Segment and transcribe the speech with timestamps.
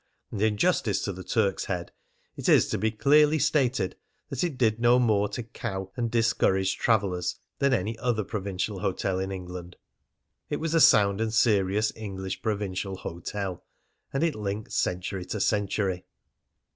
[0.31, 1.91] And in justice to the Turk's Head,
[2.35, 3.95] it is to be clearly stated
[4.31, 9.19] that it did no more to cow and discourage travellers than any other provincial hotel
[9.19, 9.75] in England.
[10.49, 13.63] It was a sound and serious English provincial hotel;
[14.11, 16.03] and it linked century to century.